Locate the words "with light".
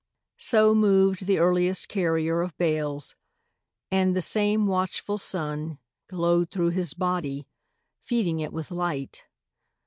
8.51-9.25